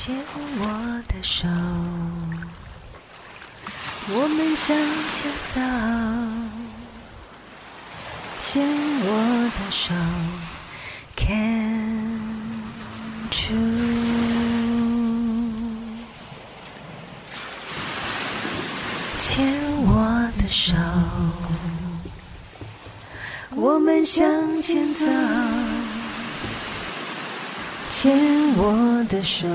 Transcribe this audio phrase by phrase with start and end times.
[0.00, 0.14] 牵
[0.60, 0.62] 我
[1.08, 1.48] 的手，
[4.14, 4.76] 我们向
[5.10, 5.60] 前走。
[8.38, 8.62] 牵
[9.02, 9.92] 我的手
[11.16, 12.60] ，Can
[13.50, 13.58] you？
[19.18, 19.50] 牵
[19.82, 20.76] 我的手，
[23.56, 25.06] 我们向前走。
[28.00, 28.16] 牵
[28.56, 29.48] 我的手。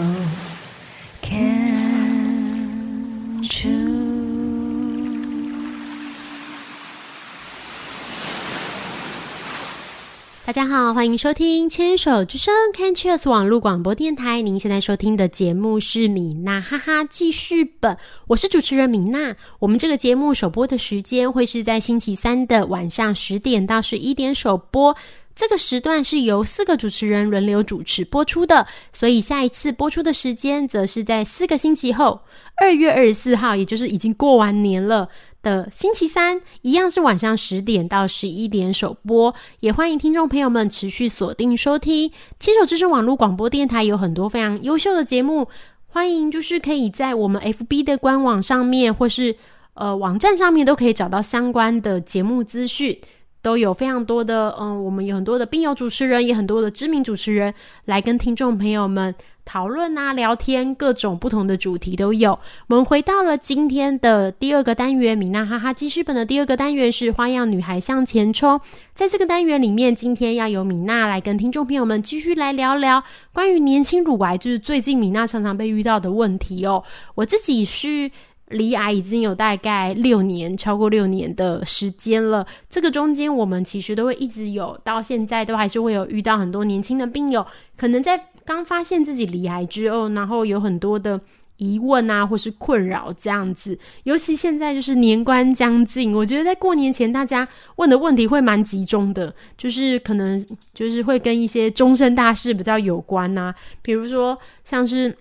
[10.45, 14.41] 大家好，欢迎收听《牵手之声》c a n c h e s 网络广播电台。
[14.41, 17.97] 您现在收听的节目是米娜哈哈记事本，
[18.27, 19.37] 我是主持人米娜。
[19.59, 24.93] 我们这个节目首播的时间会是在星期三的晚上十点到十一点首播。
[25.33, 32.19] 这个时段是由四个主持人轮流主持播出的，所以下一次播出的时间则是在四个星期后，
[32.57, 35.07] 二月二十四号，也就是已经过完年了
[35.43, 39.35] 的星期三，一样是晚上十点到十一点首播。
[39.59, 45.47] 也欢迎听众朋友们持续锁定收听牵手之声网络广播电台，有很多非常优秀的节目，
[45.87, 49.35] 欢迎就是可以在我们 FB 的官网上面，或是
[49.73, 52.99] 呃网站上面都可以找到相关的节目资讯。
[53.41, 59.13] 都有非常多的，嗯，我们有很多的病友主持人，也很多的知名主持人来跟听众朋友们
[59.45, 62.39] 讨论啊、聊天，各种不同的主题都有。
[62.67, 68.59] 我们回到了今天的第二个单元，米娜哈哈记事本的第二个单元是花样女孩向前冲。
[68.93, 76.83] 在这个单元里面，今天要由米娜来跟听众朋友们继续来聊聊关于年轻乳癌，就是最近米娜常常被遇到的问题哦。
[77.15, 78.11] 我自己是。
[78.49, 82.45] 离癌已经有大概六年，超过六年的时间了。
[82.69, 87.43] 这个中间，我们其实都会一直有，到现在都还是会有遇到很多年轻的病友，
[87.75, 91.19] 可能在刚发现自己离癌之后，然后有很多的
[91.57, 93.77] 疑问啊，或是困扰这样子。
[94.03, 97.47] 尤其现在就是年关将近，我觉得在过年前，大家
[97.77, 105.15] 问的问题会蛮集中的，就是可能就是会跟一些终身大事比较有关呐，比如说像是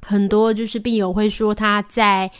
[0.00, 2.30] 很多就是病友会说他在。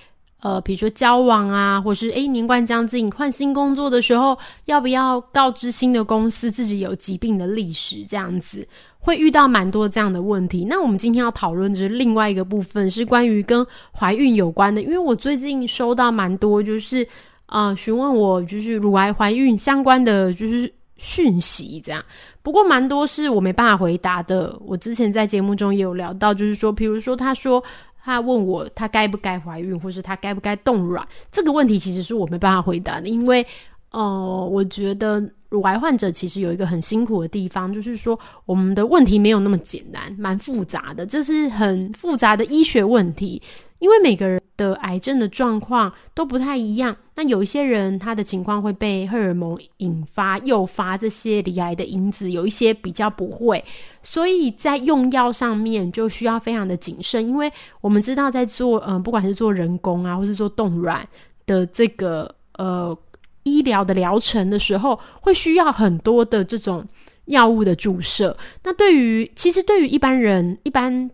[0.41, 8.05] 呃，比如说交往啊，或是诶年关将近换新工作的时候，要不要告知新的公司自己有疾病的历史？
[8.07, 8.65] 这样子
[9.01, 10.65] 会遇到蛮多这样的问题。
[10.65, 14.81] 那我们今天要讨论的是另外一个部分，是关于跟怀孕有关的。
[14.81, 17.05] 因为我最近收到蛮多，就是
[17.47, 22.01] 呃询问我就是乳癌怀孕相关的就是讯息，这样。
[22.43, 24.57] 不过蛮多是我没办法回答的。
[24.65, 27.61] 我之前在节目中也有聊到，就是说，比如说他说。
[28.09, 31.07] 他问我，他该不该怀孕，或是他该不该冻卵？
[31.31, 33.45] 这个问题其实是我没办法回答的，因为，
[33.91, 43.43] 呃，我觉得乳癌患者其实有一个很辛苦的地方，就是说我们的问题没有那么简单，蛮复杂的，这是很复杂的医学问题。
[43.79, 53.65] 因为每个人的癌症的状况都不太一样，那有一些人他的情况会被荷尔蒙引发、诱发这些离癌的因子，有一些比较不会，
[54.03, 57.27] 所以在用药上面就需要非常的谨慎。
[57.27, 61.09] 因为我们知道，在做嗯，不管是做人工啊，或是做冻卵
[61.47, 62.99] 的这个呃
[63.45, 66.85] 医疗的疗程的时候，会需要很多的这种
[67.27, 68.37] 药物的注射。
[68.65, 71.09] 那对于其实对于一般人一般。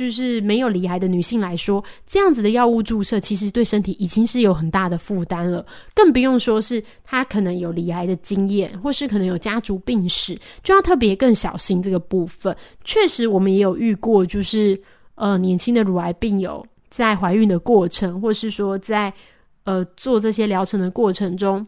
[0.00, 5.62] 就是没有离癌的女性来说，这样子的药物注射其实对身体已经是有很大的负担了，
[5.94, 12.56] 更不用说是她可能有离癌的经验，或是可能有家族病史，就要特别更小心这个部分。
[12.82, 14.80] 确实，我们也有遇过，就是
[15.16, 19.12] 呃年轻的乳癌病友在怀孕的过程，或是说在
[19.64, 21.66] 呃做这些疗程的过程中，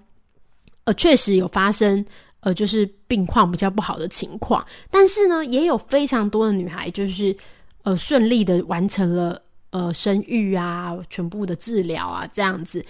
[0.85, 2.03] 呃确实有发生
[2.41, 7.37] 呃就是病况比较不好的情况，但是呢，也有非常多的女孩就是。
[7.83, 12.85] 呃，顺利的完成了呃生育啊，全部的治疗啊，这样子，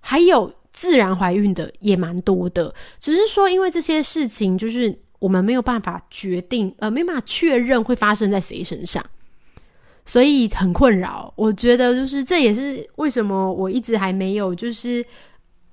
[0.00, 2.74] 还有自然怀孕的也蛮多的。
[2.98, 9.04] 只是说，因为这些事情，就是我们没有办法决定，呃，没办法确认会发生在谁身上，
[10.04, 11.32] 所以很困扰。
[11.36, 15.04] 我觉得，就是这也是为什么我一直还没有，就是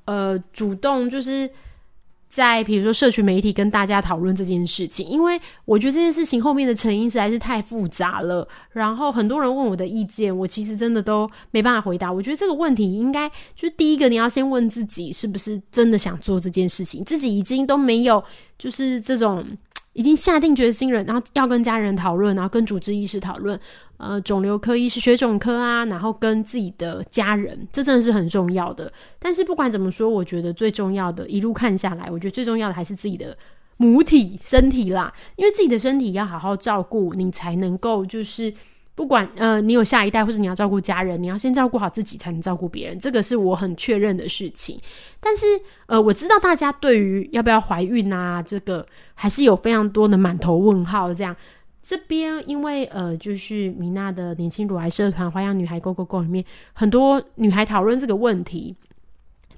[0.06, 1.50] 呃，主动就是。
[2.34, 8.48] 在比如说社群媒体跟大家讨论这件事情，因为我觉得这件事情后面的成因实在是太复杂了。
[8.72, 12.12] 然后很多人问我的意见，我其实真的都没办法回答。
[12.12, 18.24] 我觉得这个问题应该就是第一个，你要先问自己是不是真的想做这件事情，自己已经都没有
[18.58, 19.46] 就是这种。
[19.94, 23.60] 已经下定决心了，然后要跟家人讨论，然后跟主治医师讨论，
[23.98, 28.92] 呃，肿瘤科医师、血肿科啊，然后跟自己的家人，这真的是很重要的。
[29.20, 33.38] 但是不管怎么说，我觉得最重要的，一路看下来，我觉得最重要的还是自己的
[33.78, 38.54] 母体身体啦，因为自己的身体要好好照顾，你才能够就是
[38.96, 44.80] 不管呃你有下一代，或是你要照顾家人，你要先照顾好自己，才能照顾别人，这个是我很确认的事情。
[45.20, 45.46] 但是
[45.88, 48.86] 呃，我知道大家对于要不要怀孕啊，这个
[49.16, 51.14] 还是有非常多的满头问号。
[51.14, 51.36] 这样
[51.82, 58.76] 这边因为呃，就是米娜的年轻乳癌社团“花样女孩 Go Go Go” 里面，很多女孩讨论这个问题。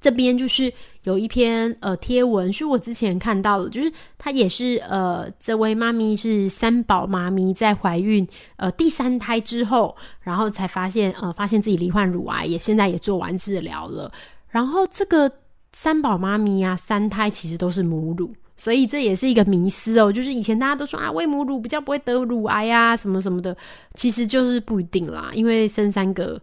[0.06, 0.72] 这边就是
[1.02, 14.12] 有一篇呃贴文，是我之前看到的，就是她也是呃这位妈咪是三宝妈咪，在怀孕呃第三胎之后，然后才发现呃发现自己罹患乳癌，也现在也做完治疗了。
[14.48, 15.32] 然后这个
[15.74, 20.12] 三宝妈咪啊，三胎其实都是母乳，所以这也是一个迷思哦。
[20.12, 23.58] 就是以前大家都说啊，喂母乳比较不会得乳癌啊，什么什么的，
[23.96, 26.40] 其实就是不一定啦，因为生三个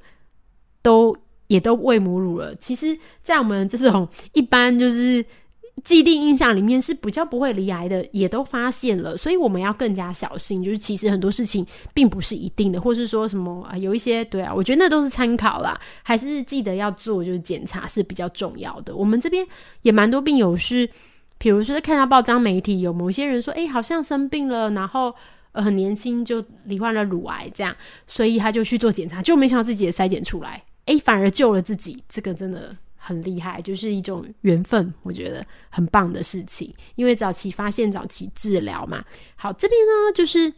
[0.82, 1.17] 都。
[1.52, 2.54] 也都喂母乳了。
[2.56, 5.25] 其实，在我们这种一般就是
[5.84, 9.16] 既定印象里面是比较不会离癌的，也都发现了。
[9.16, 10.64] 所以我们要更加小心。
[10.64, 15.78] 就是其实很多事情并不是一定的，或是说什么啊，有一些对啊，我觉得那都是参考啦。
[16.02, 18.94] 还是记得要做，就是检查是比较重要的。
[18.96, 19.46] 我们这边
[19.82, 20.88] 也蛮多病友是，
[21.38, 25.14] 比如说看到报章媒体有某些人说，哎，好像生病了，然后
[25.52, 27.75] 呃很年轻就罹患了乳癌，这样，
[28.06, 30.62] 所以他就去做检查，就没想到自己也筛检出来。
[30.87, 36.75] 哎，反而救了自己，这个真的很厉害，就是一种缘分，我觉得很棒的事情。
[36.96, 39.05] 因为早期发现，早期治疗嘛。
[39.37, 40.52] 好，这边呢，就是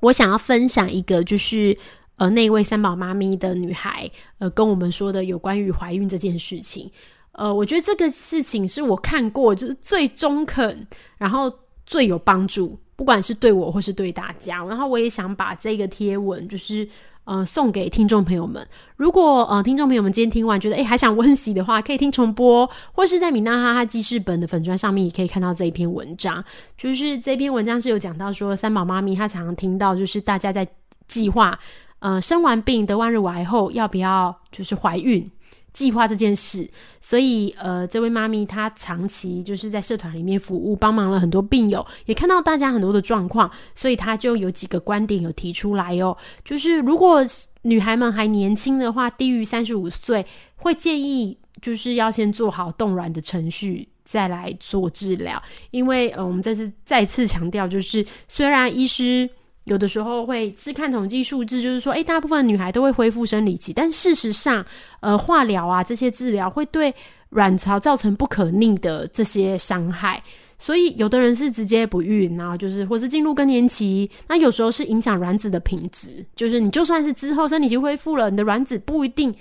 [0.00, 1.74] 我想要分享一个，就是
[2.16, 6.90] 呃，那位三宝妈咪的女孩，呃，跟我们说的有关于怀孕这件事情。
[7.32, 10.86] 呃，我觉得这个事情是我看过就是最中肯，
[11.16, 11.50] 然后
[11.86, 14.62] 最有帮助，不管是对我或是对大家。
[14.66, 16.86] 然后我也想把这个贴文，就是。
[17.28, 18.66] 呃，送给听众朋友们。
[18.96, 26.42] 如果呃，听众朋友们今天听完觉得哎，还想温习的话，可以听重播，或是在米娜哈哈记事本的粉砖上面也可以看到这一篇文章。
[26.78, 30.66] 就是这篇文章是有讲到说，三宝妈咪她常常听到，就是大家在
[31.06, 31.58] 计划，
[31.98, 35.30] 呃，生完病得万日癌后要不要就是怀孕。
[35.78, 36.68] 计划这件事，
[37.00, 47.24] 所以呃，这位妈咪她长期就是在社团里面服务，帮忙了很多病友，也看到大家很多的状况，所以她就有几个观点有提出来哦，就是如果
[47.62, 50.26] 女孩们还年轻的话，低于三十五岁，
[50.56, 55.40] 会建议就是要先做好冻卵的程序，再来做治疗，
[55.70, 59.30] 因为呃，我们这次再次强调，就是虽然医师。
[59.68, 64.64] 有的时候会是看统计数字，就是说，诶，大部分女孩都会恢复生理期，但事实上，
[65.00, 66.92] 呃，化疗啊这些治疗会对
[67.30, 70.22] 卵巢造成不可逆的这些伤害，
[70.58, 79.34] 所以有的人是直接不孕，然后就是或是进入更年期，那有时候是影响卵子的品质，就是你就算是之后生理期恢复了，你的卵子不一定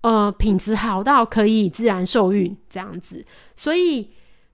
[0.00, 3.24] 呃品质好到可以自然受孕这样子，
[3.54, 4.08] 所以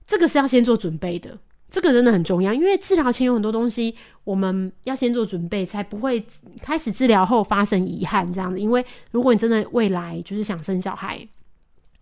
[0.05, 1.37] 这个是要先做准备的。
[1.73, 6.23] 这个真的很重要，因为治疗前有很多东西，我们要先做准备，才不会
[6.61, 8.59] 开始治疗后发生遗憾这样子。
[8.59, 11.27] 因为如果你真的未来就是想生小孩，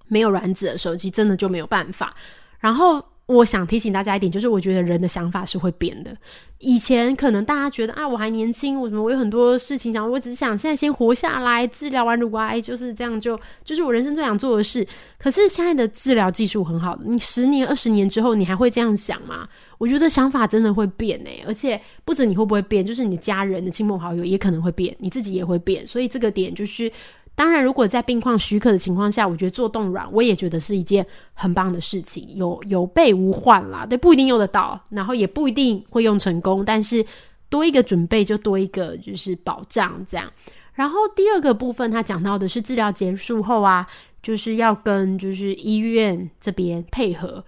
[0.08, 2.14] 没有卵子的时候，其实真的就没有办法。
[2.60, 3.02] 然后。
[3.32, 6.16] 我想提醒大家一点，就是我觉得人的想法是会变的。
[6.60, 14.86] 以前可能大家觉得啊，我还年轻，我什么我有很多事情想，我只想现在先活下来，治疗完乳癌就是这样，就就是我人生最想做的事。
[15.18, 19.48] 可是现在的治疗技术很好，你十年、二十年之后，你还会这样想吗？
[19.80, 25.86] 我觉得想法真的会变诶，而且不止你会不会变，就是你的家人的亲朋好友也可能会变，你自己也会变。
[25.88, 26.92] 所以这个点就是。
[27.34, 33.86] 当然，如果在病况许可的情况下，我觉得做冻卵，我也觉得是一件很棒的事情，有有备无患啦。
[33.86, 37.04] 对，不一定用得到，然后也不一定会用成功，但是
[37.50, 40.32] 多一个准备就多一个就是保障这样。
[40.74, 43.88] 然后第二个部分，他讲到的是治疗结束后啊，
[44.22, 47.44] 就是要跟就是医院这边配合。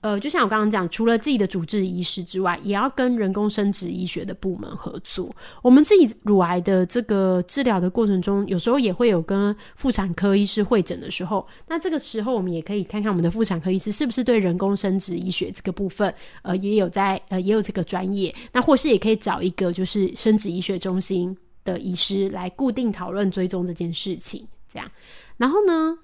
[0.00, 5.28] 呃，就像我刚刚讲，除了自己的主治医师之外，也要跟人工生殖医学的部门合作。
[5.60, 11.44] 我们自己乳癌的这个治疗的过程中，有时候也会有跟妇产科医师会诊的时候。
[11.66, 18.32] 那这个时候，我们也可以看看我们的妇产科医师是不是对人工生殖医学这个部分，呃，也有在呃也有这个专业。
[18.52, 24.46] 那或是也可以找一个就是生殖医学中心的医师来固定讨论追踪这件事情。
[24.72, 24.88] 这样，
[25.36, 25.98] 然后呢？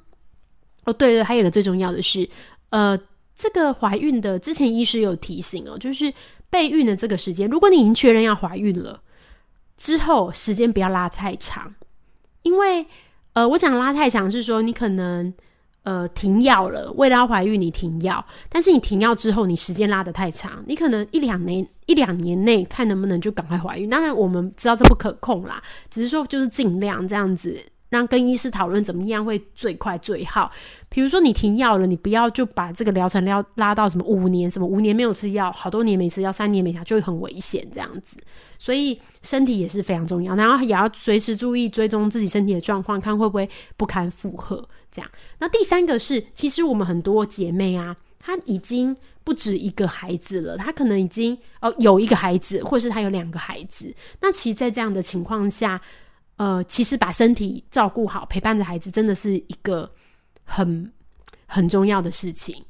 [0.84, 2.28] 哦，对了，还有一个最重要的是，
[2.70, 2.98] 呃。
[3.36, 6.12] 这个怀孕的之前医师有提醒哦，就是
[6.50, 9.00] 备孕的这个时间，如果你已经确认要怀孕了，
[9.76, 11.74] 之后时间不要拉太长，
[12.42, 12.86] 因为
[13.32, 15.34] 呃，我讲拉太长是说你可能
[15.82, 23.90] 呃停药了，为了要怀孕你停药，但是你停药之后，你时间拉得太长，你可能一两年一两年内看能不能就赶快怀孕。
[23.90, 25.60] 当然我们知道这不可控啦，
[25.90, 27.60] 只是说就是尽量这样子。
[27.94, 30.50] 让跟医师讨论怎么样会最快最好。
[30.88, 38.16] 比如说你停药了，你不要就把这个疗程拉拉到什么五年，什么五年没有吃药，好多年没吃药，三年没吃，就会很危险这样子。
[38.58, 44.68] 所以身体也是非常重要，然后也要随时注意追踪自己身体的状况，看会不会不堪负荷。
[44.90, 45.08] 这样，
[45.38, 53.92] 那第三个是，其实我们很多姐妹啊，她已经不止一个孩子了，她可能已经哦有一个孩子，或是她有两个孩子。
[54.20, 55.80] 那其实，在这样的情况下，
[56.36, 59.90] 呃，其实把身体照顾好，陪伴着孩子，真的是一个。
[60.46, 60.92] 很
[61.46, 62.62] 很重要的事情，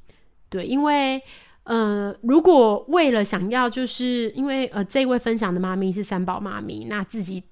[0.48, 1.20] 对，因为
[1.64, 7.42] 呃，如果为了想要，就是因为呃，这位分享的妈咪是三宝妈咪，那自己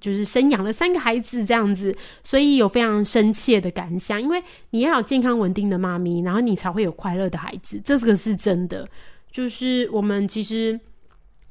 [0.00, 1.94] 就是生养了三个孩子这样子，
[2.24, 8.88] 所以有非常深切的感想，因为你要有健康稳定的妈咪，然后你才会有快乐的孩子，这个是真的。
[9.30, 10.80] 就是我们其实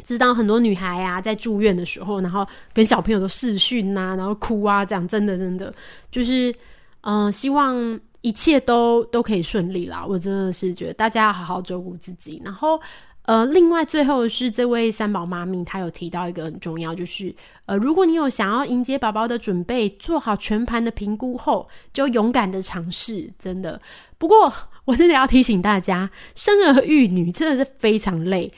[0.04, 5.74] 知道很多女孩啊，在住院的时候，然后跟小朋友都视讯呐，然后哭啊，这样真的真的
[6.12, 6.54] 就是
[7.02, 8.00] 嗯，希望。
[8.22, 10.04] 一切都都可以顺利啦！
[10.04, 12.42] 我真的是觉得大家要好好照顾自己。
[12.44, 12.82] 然后，
[13.22, 17.32] 呃，另外最后是这位三宝妈咪，她有提到一个很重要，就是
[17.68, 23.32] 呃，如果你有想要迎接宝宝的准备，做好全盘的评估后，就勇敢的尝试。
[23.38, 23.80] 真的，
[24.18, 24.52] 不过
[24.86, 28.52] 我真的要提醒大家，生儿育女真的是非常累，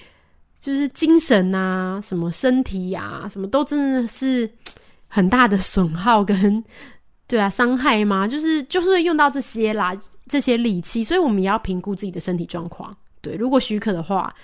[0.67, 4.49] 就是精神啊，什么身体呀，什么都真的是
[5.07, 6.61] 很大的损耗跟。
[7.25, 8.27] 对啊，伤害吗？
[8.27, 9.97] 就是就是用到这些啦，
[10.27, 12.93] 这些利器，所以我们也要评估自己的身体状况。
[13.21, 14.35] 对，如果许可的话，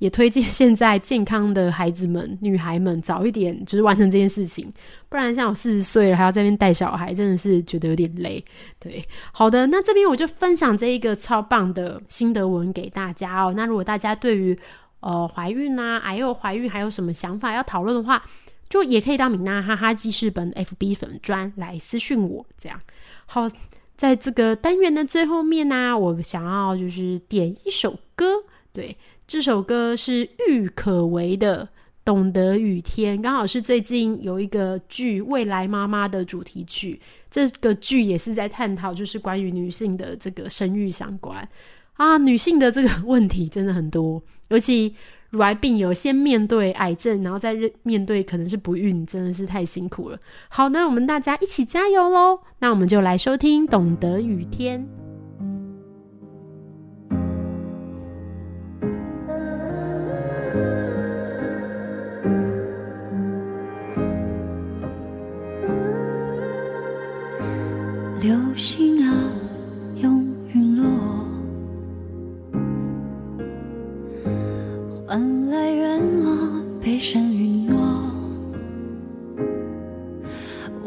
[0.00, 4.70] 也推荐现在健康的孩子们、女孩们早一点就是完成这件事情，
[5.08, 8.44] 不然像我四十岁了还要在那边带小孩，真的是觉得有点累。
[8.78, 13.54] 对，好的，那这边我就分享这一个超棒的心得文给大家哦。
[13.56, 14.58] 那如果大家对于
[15.00, 18.22] 呃怀孕啊，还有怀孕还有什么想法要讨论的话，
[18.68, 22.80] 就也可以到米娜哈哈记事本 FB 粉专来私讯我，这样
[23.26, 23.50] 好。
[23.96, 28.24] 在这个单元的最后面呢，我想要就是点一首歌，
[28.72, 31.66] 对，这首歌是郁可唯的
[32.02, 36.98] 《懂得雨天》，刚好是最近有一个剧《未来妈妈》的主题曲，
[37.30, 41.46] 这个剧也是在探讨就是关于女性的这个生育相关
[41.92, 44.94] 啊，女性的这个问题真的很多，尤其。
[45.30, 47.54] 乳癌病友先面对癌症，然后再
[47.84, 50.18] 面对可能是不孕，真的是太辛苦了。
[50.48, 52.40] 好，那我们大家一起加油喽！
[52.58, 54.80] 那我们就来收听《懂得雨天》。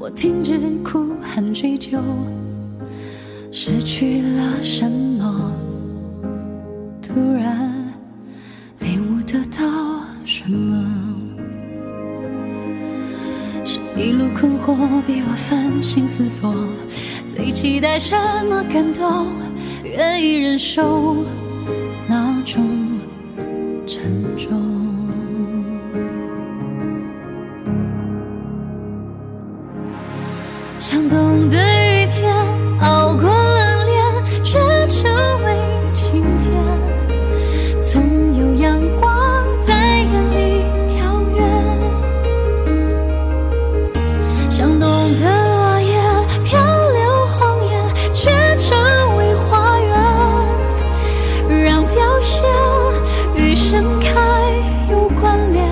[0.04, 1.98] 我停止哭喊追究，
[3.54, 5.50] 失去了什么？
[7.02, 7.74] 突然
[8.82, 9.64] 领悟得到
[10.26, 10.76] 什么？
[13.64, 16.54] 是一路困惑逼我反省思索，
[17.26, 18.14] 最期待什
[18.50, 19.28] 么感动？
[19.86, 21.24] 愿意忍受
[22.10, 22.62] 那种。
[23.88, 24.02] 沉
[24.38, 24.63] 重，
[30.86, 32.36] 像冬的雨天，
[32.82, 35.10] 熬过冷冽，却成
[35.46, 35.56] 为
[35.94, 36.52] 晴天。
[37.82, 38.04] 总
[38.38, 41.40] 有阳光在眼里跳跃，
[44.50, 44.82] 像冬
[45.22, 45.24] 的
[45.56, 45.96] 落叶，
[46.44, 46.60] 漂
[46.92, 47.80] 流荒野，
[48.14, 48.78] 却成
[49.16, 49.90] 为花园，
[51.64, 52.44] 让凋谢
[53.38, 53.56] 与。
[53.56, 54.12] 盛开
[54.92, 55.66] 有关联，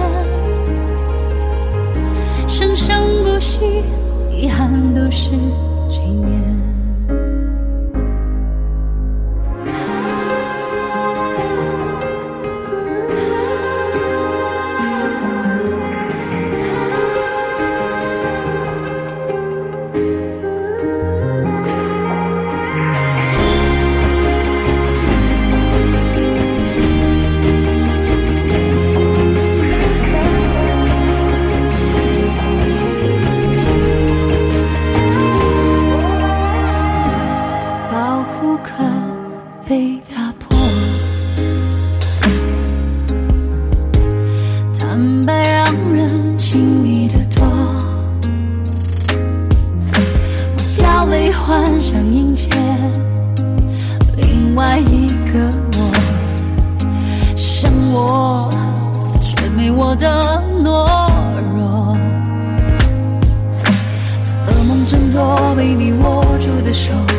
[2.47, 3.83] 生生不息，
[4.41, 5.29] 遗憾都是
[5.87, 6.70] 纪念。
[66.71, 67.10] 的手。